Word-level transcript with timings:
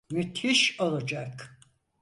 Müthiş 0.11 0.79
olacak. 0.81 1.59